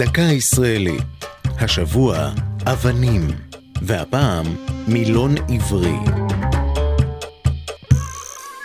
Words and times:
דקה 0.00 0.22
ישראלית. 0.22 1.24
השבוע, 1.44 2.30
אבנים. 2.66 3.26
והפעם, 3.82 4.46
מילון 4.88 5.34
עברי. 5.48 5.96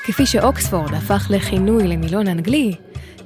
כפי 0.04 0.26
שאוקספורד 0.26 0.94
הפך 0.94 1.28
לכינוי 1.30 1.88
למילון 1.88 2.28
אנגלי, 2.28 2.76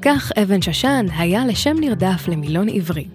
כך 0.02 0.32
אבן 0.44 0.62
שושן 0.62 1.06
היה 1.18 1.46
לשם 1.46 1.76
נרדף 1.80 2.28
למילון 2.28 2.70
עברי. 2.70 3.08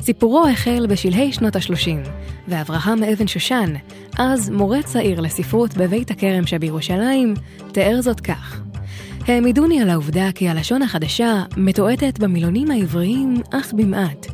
סיפורו 0.00 0.46
החל 0.48 0.86
בשלהי 0.88 1.32
שנות 1.32 1.56
ה-30, 1.56 2.08
ואברהם 2.48 3.02
אבן 3.02 3.26
שושן, 3.26 3.72
אז 4.18 4.50
מורה 4.50 4.82
צעיר 4.82 5.20
לספרות 5.20 5.74
בבית 5.74 6.10
הכרם 6.10 6.46
שבירושלים, 6.46 7.34
תיאר 7.72 8.00
זאת 8.00 8.20
כך: 8.20 8.60
העמידוני 9.26 9.82
על 9.82 9.90
העובדה 9.90 10.32
כי 10.34 10.48
הלשון 10.48 10.82
החדשה 10.82 11.42
מתועטת 11.56 12.18
במילונים 12.18 12.70
העבריים 12.70 13.34
אך 13.50 13.72
במעט. 13.72 14.26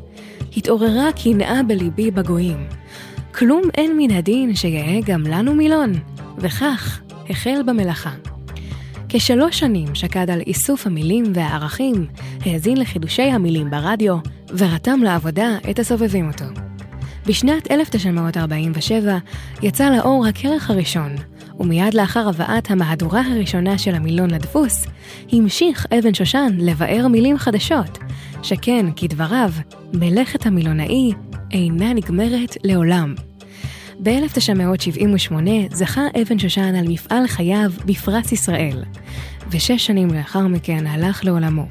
התעוררה 0.56 1.08
קנאה 1.22 1.62
בליבי 1.62 2.10
בגויים. 2.10 2.68
כלום 3.34 3.62
אין 3.74 3.96
מן 3.96 4.10
הדין 4.10 4.54
שיהא 4.54 5.00
גם 5.04 5.22
לנו 5.22 5.54
מילון, 5.54 5.92
וכך 6.38 7.00
החל 7.30 7.60
במלאכה. 7.66 8.10
כשלוש 9.08 9.58
שנים 9.58 9.94
שקד 9.94 10.30
על 10.30 10.40
איסוף 10.40 10.86
המילים 10.86 11.24
והערכים, 11.34 12.06
האזין 12.40 12.76
לחידושי 12.76 13.22
המילים 13.22 13.70
ברדיו, 13.70 14.16
ורתם 14.58 15.00
לעבודה 15.02 15.56
את 15.70 15.78
הסובבים 15.78 16.28
אותו. 16.28 16.44
בשנת 17.26 17.70
1947 17.70 19.18
יצא 19.62 19.90
לאור 19.90 20.26
הכרך 20.26 20.70
הראשון, 20.70 21.16
ומיד 21.60 21.94
לאחר 21.94 22.28
הבאת 22.28 22.70
המהדורה 22.70 23.22
הראשונה 23.32 23.78
של 23.78 23.94
המילון 23.94 24.30
לדפוס, 24.30 24.86
המשיך 25.32 25.86
אבן 25.98 26.14
שושן 26.14 26.52
לבאר 26.58 27.08
מילים 27.08 27.38
חדשות, 27.38 27.98
שכן, 28.42 28.86
כדבריו, 28.96 29.52
מלאכת 29.92 30.46
המילונאי 30.46 31.12
אינה 31.50 31.92
נגמרת 31.92 32.56
לעולם. 32.64 33.14
ב-1978 34.02 35.32
זכה 35.72 36.02
אבן 36.22 36.38
שושן 36.38 36.74
על 36.74 36.88
מפעל 36.88 37.26
חייו 37.26 37.70
בפרס 37.84 38.32
ישראל, 38.32 38.84
ושש 39.50 39.86
שנים 39.86 40.08
לאחר 40.08 40.46
מכן 40.46 40.86
הלך 40.86 41.24
לעולמו. 41.24 41.66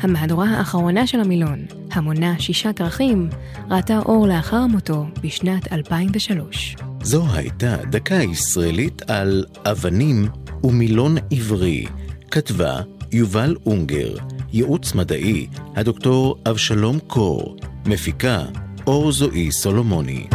המהדורה 0.00 0.48
האחרונה 0.48 1.06
של 1.06 1.20
המילון, 1.20 1.58
המונה 1.92 2.38
שישה 2.38 2.72
כרכים, 2.72 3.28
ראתה 3.70 3.98
אור 3.98 4.26
לאחר 4.28 4.66
מותו 4.66 5.06
בשנת 5.22 5.72
2003. 5.72 6.76
זו 7.06 7.24
הייתה 7.32 7.76
דקה 7.90 8.14
ישראלית 8.14 9.10
על 9.10 9.44
אבנים 9.64 10.28
ומילון 10.64 11.16
עברי. 11.30 11.86
כתבה 12.30 12.80
יובל 13.12 13.56
אונגר, 13.66 14.16
ייעוץ 14.52 14.94
מדעי, 14.94 15.46
הדוקטור 15.76 16.36
אבשלום 16.50 16.98
קור, 16.98 17.56
מפיקה 17.84 18.44
אור 18.86 19.12
זועי 19.12 19.52
סולומוני. 19.52 20.26